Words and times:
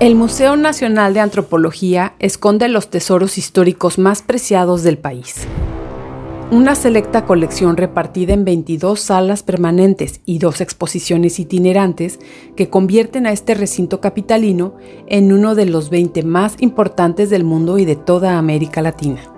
El 0.00 0.14
Museo 0.14 0.56
Nacional 0.56 1.12
de 1.12 1.18
Antropología 1.18 2.14
esconde 2.20 2.68
los 2.68 2.88
tesoros 2.88 3.36
históricos 3.36 3.98
más 3.98 4.22
preciados 4.22 4.84
del 4.84 4.96
país. 4.96 5.48
Una 6.52 6.76
selecta 6.76 7.24
colección 7.24 7.76
repartida 7.76 8.32
en 8.32 8.44
22 8.44 9.00
salas 9.00 9.42
permanentes 9.42 10.20
y 10.24 10.38
dos 10.38 10.60
exposiciones 10.60 11.40
itinerantes 11.40 12.20
que 12.54 12.70
convierten 12.70 13.26
a 13.26 13.32
este 13.32 13.54
recinto 13.54 14.00
capitalino 14.00 14.76
en 15.08 15.32
uno 15.32 15.56
de 15.56 15.66
los 15.66 15.90
20 15.90 16.22
más 16.22 16.54
importantes 16.60 17.28
del 17.28 17.42
mundo 17.42 17.76
y 17.76 17.84
de 17.84 17.96
toda 17.96 18.38
América 18.38 18.82
Latina. 18.82 19.37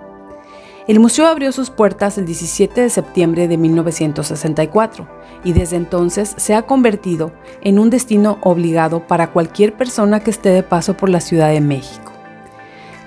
El 0.87 0.99
museo 0.99 1.27
abrió 1.27 1.51
sus 1.51 1.69
puertas 1.69 2.17
el 2.17 2.25
17 2.25 2.81
de 2.81 2.89
septiembre 2.89 3.47
de 3.47 3.57
1964 3.57 5.07
y 5.43 5.53
desde 5.53 5.75
entonces 5.75 6.33
se 6.37 6.55
ha 6.55 6.63
convertido 6.63 7.31
en 7.61 7.77
un 7.77 7.91
destino 7.91 8.39
obligado 8.41 9.05
para 9.05 9.31
cualquier 9.31 9.73
persona 9.73 10.21
que 10.21 10.31
esté 10.31 10.49
de 10.49 10.63
paso 10.63 10.95
por 10.97 11.09
la 11.09 11.21
Ciudad 11.21 11.49
de 11.49 11.61
México. 11.61 12.11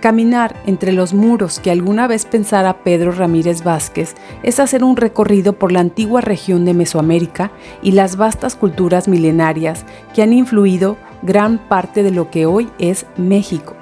Caminar 0.01 0.55
entre 0.67 0.93
los 0.93 1.15
muros 1.15 1.59
que 1.59 1.71
alguna 1.71 2.07
vez 2.07 2.27
pensara 2.27 2.85
Pedro 2.85 3.11
Ramírez 3.11 3.65
Vázquez 3.65 4.15
es 4.43 4.61
hacer 4.61 4.85
un 4.85 4.97
recorrido 4.97 5.55
por 5.55 5.73
la 5.73 5.81
antigua 5.81 6.21
región 6.21 6.65
de 6.65 6.75
Mesoamérica 6.75 7.51
y 7.83 7.93
las 7.93 8.17
vastas 8.17 8.55
culturas 8.55 9.09
milenarias 9.09 9.85
que 10.15 10.23
han 10.23 10.33
influido 10.33 10.97
gran 11.23 11.59
parte 11.59 12.03
de 12.03 12.11
lo 12.11 12.31
que 12.31 12.47
hoy 12.47 12.69
es 12.79 13.07
México. 13.17 13.75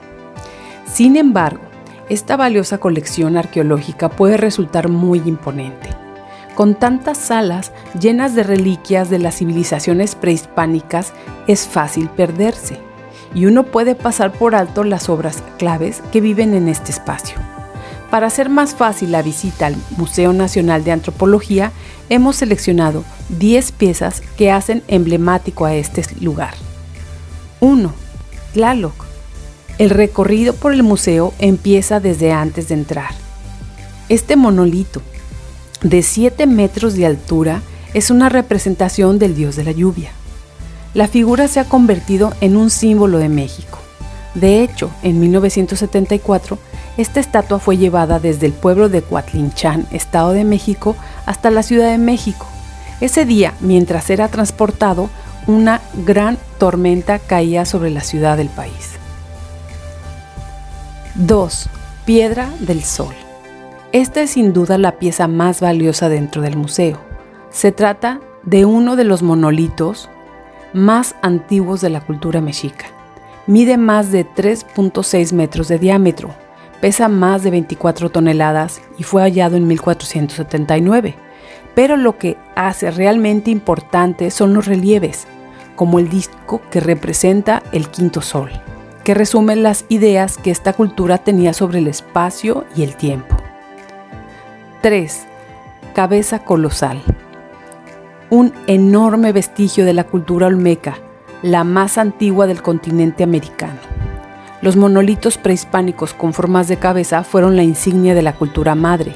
Sin 0.87 1.17
embargo, 1.17 1.72
esta 2.09 2.37
valiosa 2.37 2.79
colección 2.79 3.37
arqueológica 3.37 4.09
puede 4.09 4.37
resultar 4.37 4.89
muy 4.89 5.21
imponente. 5.25 5.91
Con 6.55 6.75
tantas 6.75 7.19
salas 7.19 7.73
llenas 7.99 8.35
de 8.35 8.43
reliquias 8.43 9.09
de 9.09 9.19
las 9.19 9.37
civilizaciones 9.37 10.15
prehispánicas, 10.15 11.13
es 11.47 11.67
fácil 11.67 12.09
perderse 12.11 12.79
y 13.35 13.47
uno 13.47 13.65
puede 13.65 13.95
pasar 13.95 14.33
por 14.33 14.55
alto 14.55 14.85
las 14.85 15.09
obras 15.09 15.43
claves 15.59 16.03
que 16.13 16.21
viven 16.21 16.55
en 16.55 16.69
este 16.69 16.91
espacio. 16.91 17.37
Para 18.11 18.27
hacer 18.27 18.51
más 18.51 18.75
fácil 18.75 19.11
la 19.11 19.23
visita 19.23 19.67
al 19.67 19.77
Museo 19.97 20.35
Nacional 20.35 20.85
de 20.85 20.93
Antropología, 20.93 21.73
hemos 22.11 22.37
seleccionado 22.37 23.05
10 23.31 23.73
piezas 23.73 24.21
que 24.37 24.51
hacen 24.51 24.83
emblemático 24.89 25.65
a 25.65 25.75
este 25.75 26.05
lugar. 26.21 26.53
1. 27.61 27.91
Tlaloc, 28.53 29.02
el 29.83 29.91
recorrido 29.91 30.55
por 30.55 30.73
el 30.73 30.85
museo 30.85 31.35
empieza 31.41 31.99
desde 31.99 32.31
antes 32.31 32.69
de 32.69 32.75
entrar. 32.75 33.11
Este 34.09 34.37
monolito, 34.37 35.03
de 35.83 36.05
7 36.05 36.47
metros 36.47 36.95
de 36.95 37.05
altura, 37.05 37.63
es 37.93 38.09
una 38.09 38.29
representación 38.29 39.19
del 39.19 39.35
dios 39.35 39.57
de 39.57 39.65
la 39.65 39.73
lluvia. 39.73 40.11
La 40.95 41.09
figura 41.09 41.49
se 41.49 41.59
ha 41.59 41.65
convertido 41.65 42.33
en 42.41 42.57
un 42.57 42.71
símbolo 42.71 43.19
de 43.19 43.29
México. 43.29 43.81
De 44.37 44.63
hecho, 44.63 44.89
en 45.03 45.19
1974, 45.19 46.61
esta 46.97 47.19
estatua 47.19 47.59
fue 47.59 47.77
llevada 47.77 48.21
desde 48.21 48.47
el 48.47 48.53
pueblo 48.53 48.89
de 48.89 49.03
Coatlinchan, 49.03 49.89
Estado 49.91 50.31
de 50.31 50.45
México, 50.45 50.95
hasta 51.27 51.51
la 51.51 51.65
Ciudad 51.65 51.91
de 51.91 51.99
México. 51.99 52.47
Ese 53.01 53.25
día, 53.25 53.55
mientras 53.59 54.11
era 54.11 54.29
transportado, 54.29 55.11
una 55.49 55.81
gran 56.07 56.39
tormenta 56.59 57.19
caía 57.19 57.65
sobre 57.65 57.91
la 57.91 58.03
ciudad 58.03 58.37
del 58.37 58.49
país. 58.49 59.02
2. 61.15 61.69
Piedra 62.07 62.49
del 62.61 62.83
Sol. 62.83 63.15
Esta 63.93 64.23
es 64.23 64.31
sin 64.31 64.55
duda 64.55 64.79
la 64.79 64.93
pieza 64.93 65.29
más 65.29 65.61
valiosa 65.61 66.09
dentro 66.09 66.41
del 66.41 66.57
museo. 66.57 66.99
Se 67.51 67.71
trata 67.71 68.21
de 68.45 68.65
uno 68.65 68.97
de 68.97 69.05
los 69.05 69.23
monolitos 69.23 70.09
más 70.73 71.15
antiguos 71.21 71.83
de 71.83 71.91
la 71.91 72.01
cultura 72.01 72.41
mexica. 72.41 72.87
Mide 73.47 73.77
más 73.77 74.11
de 74.11 74.27
3.6 74.27 75.35
metros 75.35 75.69
de 75.69 75.79
diámetro, 75.79 76.31
pesa 76.81 77.09
más 77.09 77.43
de 77.43 77.51
24 77.51 78.09
toneladas 78.09 78.81
y 78.97 79.03
fue 79.03 79.21
hallado 79.21 79.59
en 79.59 79.67
1479. 79.67 81.15
Pero 81.75 81.99
lo 81.99 82.17
que 82.17 82.39
hace 82.57 82.91
realmente 82.91 83.51
importante 83.51 84.31
son 84.31 84.55
los 84.55 84.65
relieves, 84.65 85.27
como 85.77 85.99
el 85.99 86.09
disco 86.09 86.63
que 86.71 86.81
representa 86.81 87.63
el 87.73 87.91
quinto 87.91 88.23
sol 88.23 88.51
que 89.05 89.15
resume 89.15 89.57
las 89.57 89.85
ideas 89.89 90.37
que 90.37 90.51
esta 90.51 90.73
cultura 90.73 91.19
tenía 91.19 91.53
sobre 91.53 91.79
el 91.79 91.89
espacio 91.89 92.65
y 92.77 92.83
el 92.83 92.97
tiempo. 92.97 93.37
3. 94.81 95.27
Cabeza 95.95 96.41
colosal. 96.41 97.03
Un 98.31 98.53
enorme 98.67 99.33
vestigio 99.33 99.85
de 99.85 99.93
la 99.93 100.05
cultura 100.05 100.47
olmeca, 100.47 100.99
la 101.43 101.65
más 101.65 101.99
antigua 101.99 102.47
del 102.47 102.63
continente 102.63 103.25
americano. 103.25 103.79
Los 104.63 104.77
monolitos 104.77 105.39
prehispánicos 105.39 106.15
con 106.15 106.33
formas 106.33 106.69
de 106.69 106.77
cabeza 106.77 107.25
fueron 107.25 107.57
la 107.57 107.65
insignia 107.65 108.15
de 108.15 108.23
la 108.23 108.35
cultura 108.35 108.75
madre, 108.75 109.15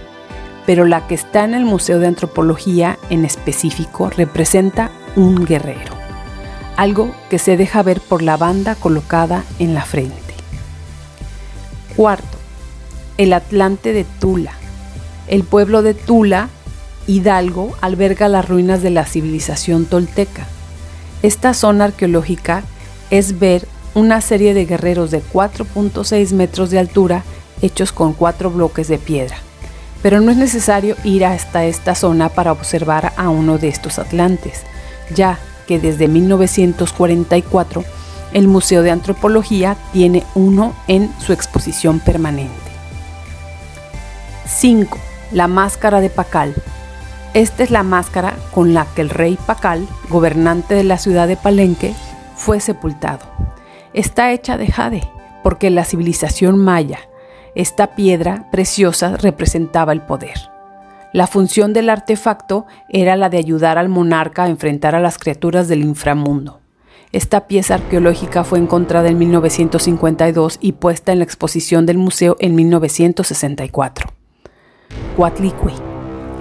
pero 0.66 0.84
la 0.84 1.06
que 1.06 1.14
está 1.14 1.44
en 1.44 1.54
el 1.54 1.64
Museo 1.64 2.00
de 2.00 2.08
Antropología 2.08 2.98
en 3.10 3.24
específico 3.24 4.10
representa 4.10 4.90
un 5.14 5.44
guerrero 5.44 5.95
algo 6.76 7.14
que 7.30 7.38
se 7.38 7.56
deja 7.56 7.82
ver 7.82 8.00
por 8.00 8.22
la 8.22 8.36
banda 8.36 8.74
colocada 8.74 9.44
en 9.58 9.74
la 9.74 9.82
frente. 9.82 10.34
Cuarto, 11.96 12.38
el 13.16 13.32
Atlante 13.32 13.92
de 13.92 14.04
Tula. 14.04 14.52
El 15.26 15.42
pueblo 15.42 15.82
de 15.82 15.94
Tula, 15.94 16.48
Hidalgo, 17.06 17.74
alberga 17.80 18.28
las 18.28 18.48
ruinas 18.48 18.82
de 18.82 18.90
la 18.90 19.06
civilización 19.06 19.86
tolteca. 19.86 20.46
Esta 21.22 21.54
zona 21.54 21.86
arqueológica 21.86 22.62
es 23.10 23.38
ver 23.38 23.66
una 23.94 24.20
serie 24.20 24.52
de 24.52 24.66
guerreros 24.66 25.10
de 25.10 25.22
4.6 25.22 26.32
metros 26.32 26.70
de 26.70 26.78
altura 26.78 27.24
hechos 27.62 27.92
con 27.92 28.12
cuatro 28.12 28.50
bloques 28.50 28.88
de 28.88 28.98
piedra. 28.98 29.36
Pero 30.02 30.20
no 30.20 30.30
es 30.30 30.36
necesario 30.36 30.96
ir 31.04 31.24
hasta 31.24 31.64
esta 31.64 31.94
zona 31.94 32.28
para 32.28 32.52
observar 32.52 33.14
a 33.16 33.30
uno 33.30 33.56
de 33.56 33.68
estos 33.68 33.98
atlantes, 33.98 34.62
ya 35.14 35.38
que 35.66 35.78
desde 35.78 36.08
1944 36.08 37.84
el 38.32 38.48
Museo 38.48 38.82
de 38.82 38.90
Antropología 38.90 39.76
tiene 39.92 40.24
uno 40.34 40.74
en 40.88 41.12
su 41.20 41.32
exposición 41.32 42.00
permanente. 42.00 42.54
5. 44.46 44.98
La 45.32 45.48
máscara 45.48 46.00
de 46.00 46.10
Pacal. 46.10 46.54
Esta 47.34 47.62
es 47.62 47.70
la 47.70 47.82
máscara 47.82 48.36
con 48.52 48.74
la 48.74 48.86
que 48.86 49.02
el 49.02 49.10
rey 49.10 49.38
Pacal, 49.46 49.86
gobernante 50.08 50.74
de 50.74 50.84
la 50.84 50.98
ciudad 50.98 51.28
de 51.28 51.36
Palenque, 51.36 51.94
fue 52.36 52.60
sepultado. 52.60 53.26
Está 53.92 54.32
hecha 54.32 54.56
de 54.56 54.66
jade, 54.66 55.10
porque 55.42 55.70
la 55.70 55.84
civilización 55.84 56.58
maya, 56.58 57.00
esta 57.54 57.94
piedra 57.94 58.48
preciosa 58.50 59.16
representaba 59.16 59.92
el 59.92 60.02
poder. 60.02 60.55
La 61.16 61.26
función 61.26 61.72
del 61.72 61.88
artefacto 61.88 62.66
era 62.90 63.16
la 63.16 63.30
de 63.30 63.38
ayudar 63.38 63.78
al 63.78 63.88
monarca 63.88 64.44
a 64.44 64.48
enfrentar 64.50 64.94
a 64.94 65.00
las 65.00 65.16
criaturas 65.16 65.66
del 65.66 65.80
inframundo. 65.80 66.60
Esta 67.10 67.46
pieza 67.46 67.76
arqueológica 67.76 68.44
fue 68.44 68.58
encontrada 68.58 69.08
en 69.08 69.16
1952 69.16 70.58
y 70.60 70.72
puesta 70.72 71.12
en 71.12 71.20
la 71.20 71.24
exposición 71.24 71.86
del 71.86 71.96
museo 71.96 72.36
en 72.38 72.54
1964. 72.54 74.10
Cuatlicue. 75.16 75.72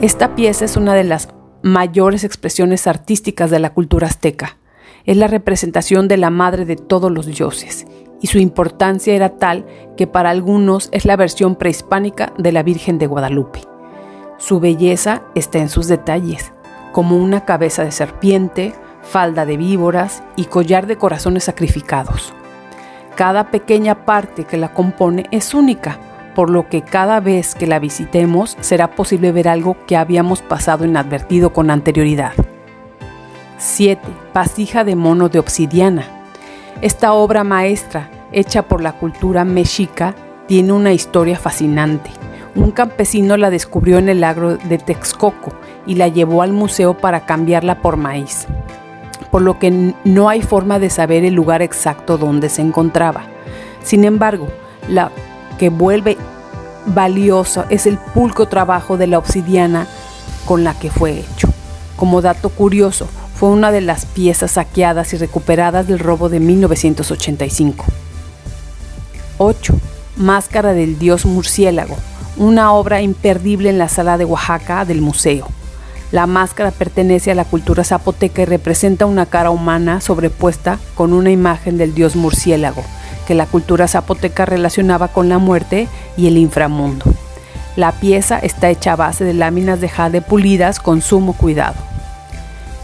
Esta 0.02 0.36
pieza 0.36 0.66
es 0.66 0.76
una 0.76 0.94
de 0.94 1.06
las 1.06 1.30
mayores 1.62 2.26
expresiones 2.26 2.86
artísticas 2.86 3.50
de 3.52 3.60
la 3.60 3.74
cultura 3.74 4.08
azteca. 4.08 4.58
Es 5.06 5.16
la 5.16 5.28
representación 5.28 6.10
de 6.10 6.18
la 6.18 6.32
madre 6.32 6.66
de 6.66 6.76
todos 6.76 7.10
los 7.10 7.28
dioses, 7.28 7.88
y 8.22 8.28
su 8.28 8.40
importancia 8.40 9.16
era 9.16 9.38
tal 9.38 9.66
que 9.96 10.06
para 10.06 10.32
algunos 10.32 10.90
es 10.92 11.06
la 11.06 11.16
versión 11.16 11.56
prehispánica 11.56 12.34
de 12.38 12.52
la 12.52 12.62
Virgen 12.62 12.98
de 12.98 13.08
Guadalupe. 13.08 13.75
Su 14.38 14.60
belleza 14.60 15.22
está 15.34 15.60
en 15.60 15.70
sus 15.70 15.88
detalles, 15.88 16.52
como 16.92 17.16
una 17.16 17.46
cabeza 17.46 17.86
de 17.86 17.92
serpiente, 17.92 18.76
falda 19.02 19.46
de 19.46 19.56
víboras 19.56 20.24
y 20.36 20.46
collar 20.46 20.88
de 20.88 20.98
corazones 20.98 21.46
sacrificados. 21.46 22.34
Cada 23.16 23.50
pequeña 23.50 24.04
parte 24.04 24.44
que 24.44 24.58
la 24.58 24.74
compone 24.74 25.28
es 25.32 25.54
única, 25.54 25.98
por 26.36 26.50
lo 26.50 26.68
que 26.68 26.82
cada 26.82 27.22
vez 27.22 27.56
que 27.56 27.66
la 27.66 27.80
visitemos 27.80 28.58
será 28.60 28.92
posible 28.92 29.32
ver 29.32 29.48
algo 29.48 29.78
que 29.88 29.96
habíamos 29.96 30.42
pasado 30.42 30.84
inadvertido 30.84 31.54
con 31.54 31.72
anterioridad. 31.72 32.34
7. 33.58 34.02
Pasija 34.34 34.84
de 34.84 34.98
mono 34.98 35.30
de 35.30 35.40
obsidiana. 35.40 36.04
Esta 36.82 37.14
obra 37.14 37.46
maestra, 37.46 38.10
hecha 38.34 38.64
por 38.64 38.82
la 38.82 38.92
cultura 38.92 39.46
mexica, 39.46 40.14
tiene 40.46 40.74
una 40.74 40.92
historia 40.92 41.40
fascinante 41.40 42.12
un 42.56 42.72
campesino 42.72 43.38
la 43.38 43.50
descubrió 43.50 43.98
en 43.98 44.10
el 44.10 44.24
agro 44.24 44.58
de 44.58 44.78
Texcoco 44.78 45.54
y 45.86 45.96
la 45.96 46.08
llevó 46.08 46.42
al 46.42 46.54
museo 46.54 46.96
para 46.96 47.26
cambiarla 47.26 47.82
por 47.82 47.98
maíz, 47.98 48.48
por 49.32 49.42
lo 49.42 49.60
que 49.60 49.94
no 50.04 50.30
hay 50.30 50.42
forma 50.42 50.80
de 50.80 50.90
saber 50.90 51.26
el 51.26 51.34
lugar 51.34 51.62
exacto 51.62 52.18
donde 52.18 52.50
se 52.50 52.62
encontraba. 52.62 53.24
Sin 53.84 54.06
embargo, 54.06 54.48
la 54.88 55.12
que 55.60 55.70
vuelve 55.70 56.18
valiosa 56.88 57.66
es 57.70 57.86
el 57.86 57.98
pulco 57.98 58.48
trabajo 58.48 58.98
de 58.98 59.08
la 59.08 59.18
obsidiana 59.18 59.88
con 60.46 60.64
la 60.64 60.78
que 60.78 60.90
fue 60.90 61.20
hecho. 61.20 61.50
Como 61.96 62.22
dato 62.22 62.50
curioso, 62.50 63.08
fue 63.36 63.50
una 63.50 63.72
de 63.72 63.82
las 63.82 64.06
piezas 64.06 64.52
saqueadas 64.52 65.14
y 65.14 65.18
recuperadas 65.18 65.88
del 65.88 66.00
robo 66.00 66.30
de 66.30 66.40
1985. 66.40 67.86
8. 69.38 69.76
Máscara 70.18 70.74
del 70.74 70.98
dios 70.98 71.26
murciélago, 71.26 71.98
una 72.38 72.74
obra 72.74 73.02
imperdible 73.02 73.70
en 73.70 73.78
la 73.78 73.90
sala 73.90 74.18
de 74.18 74.26
Oaxaca 74.26 74.86
del 74.86 75.02
museo. 75.02 75.48
La 76.12 76.28
máscara 76.28 76.72
pertenece 76.72 77.32
a 77.32 77.36
la 77.36 77.46
cultura 77.46 77.84
zapoteca 77.84 78.42
y 78.42 78.46
representa 78.46 79.06
una 79.06 79.26
cara 79.26 79.50
humana 79.50 80.02
sobrepuesta 80.02 80.80
con 80.96 81.14
una 81.14 81.32
imagen 81.32 81.78
del 81.78 81.94
dios 81.94 82.16
murciélago, 82.16 82.84
que 83.28 83.36
la 83.36 83.46
cultura 83.46 83.88
zapoteca 83.88 84.46
relacionaba 84.46 85.08
con 85.08 85.30
la 85.30 85.40
muerte 85.40 85.88
y 86.16 86.28
el 86.28 86.38
inframundo. 86.38 87.06
La 87.76 87.92
pieza 87.92 88.40
está 88.40 88.70
hecha 88.70 88.94
a 88.94 88.96
base 88.96 89.26
de 89.26 89.34
láminas 89.34 89.82
de 89.82 89.90
jade 89.90 90.22
pulidas 90.22 90.80
con 90.80 91.02
sumo 91.02 91.34
cuidado. 91.34 91.76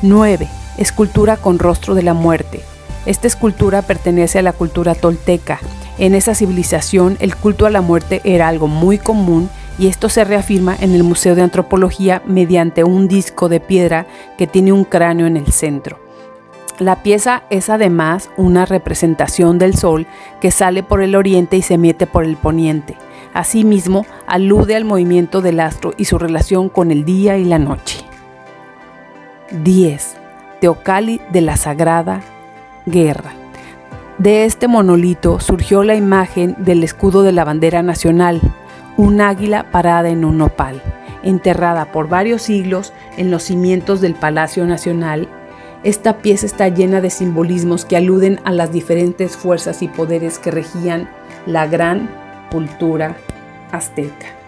9. 0.01 0.49
Escultura 0.77 1.37
con 1.37 1.59
rostro 1.59 1.95
de 1.95 2.03
la 2.03 2.13
muerte. 2.13 2.61
Esta 3.05 3.27
escultura 3.27 3.81
pertenece 3.83 4.39
a 4.39 4.41
la 4.41 4.53
cultura 4.53 4.95
tolteca. 4.95 5.59
En 5.97 6.15
esa 6.15 6.35
civilización 6.35 7.17
el 7.19 7.35
culto 7.35 7.65
a 7.65 7.69
la 7.69 7.81
muerte 7.81 8.21
era 8.23 8.47
algo 8.47 8.67
muy 8.67 8.97
común 8.97 9.49
y 9.77 9.87
esto 9.87 10.09
se 10.09 10.23
reafirma 10.23 10.75
en 10.79 10.93
el 10.93 11.03
Museo 11.03 11.35
de 11.35 11.41
Antropología 11.41 12.21
mediante 12.25 12.83
un 12.83 13.07
disco 13.07 13.49
de 13.49 13.59
piedra 13.59 14.05
que 14.37 14.47
tiene 14.47 14.71
un 14.71 14.83
cráneo 14.83 15.27
en 15.27 15.37
el 15.37 15.51
centro. 15.51 15.99
La 16.79 17.03
pieza 17.03 17.43
es 17.49 17.69
además 17.69 18.29
una 18.37 18.65
representación 18.65 19.59
del 19.59 19.75
sol 19.75 20.07
que 20.39 20.51
sale 20.51 20.81
por 20.81 21.01
el 21.01 21.15
oriente 21.15 21.57
y 21.57 21.61
se 21.61 21.77
mete 21.77 22.07
por 22.07 22.23
el 22.23 22.37
poniente. 22.37 22.95
Asimismo, 23.33 24.05
alude 24.25 24.75
al 24.75 24.85
movimiento 24.85 25.41
del 25.41 25.59
astro 25.59 25.93
y 25.97 26.05
su 26.05 26.17
relación 26.17 26.69
con 26.69 26.91
el 26.91 27.05
día 27.05 27.37
y 27.37 27.45
la 27.45 27.59
noche. 27.59 27.99
10. 29.51 30.15
Teocali 30.59 31.21
de 31.31 31.41
la 31.41 31.57
Sagrada 31.57 32.21
Guerra. 32.85 33.40
De 34.21 34.45
este 34.45 34.67
monolito 34.67 35.39
surgió 35.39 35.83
la 35.83 35.95
imagen 35.95 36.55
del 36.59 36.83
escudo 36.83 37.23
de 37.23 37.31
la 37.31 37.43
bandera 37.43 37.81
nacional, 37.81 38.39
un 38.95 39.19
águila 39.19 39.71
parada 39.71 40.09
en 40.09 40.25
un 40.25 40.37
nopal, 40.37 40.79
enterrada 41.23 41.91
por 41.91 42.07
varios 42.07 42.43
siglos 42.43 42.93
en 43.17 43.31
los 43.31 43.41
cimientos 43.41 43.99
del 43.99 44.13
Palacio 44.13 44.67
Nacional. 44.67 45.27
Esta 45.83 46.19
pieza 46.19 46.45
está 46.45 46.67
llena 46.67 47.01
de 47.01 47.09
simbolismos 47.09 47.83
que 47.83 47.97
aluden 47.97 48.39
a 48.43 48.51
las 48.51 48.71
diferentes 48.71 49.35
fuerzas 49.35 49.81
y 49.81 49.87
poderes 49.87 50.37
que 50.37 50.51
regían 50.51 51.09
la 51.47 51.65
gran 51.65 52.07
cultura 52.51 53.15
azteca. 53.71 54.40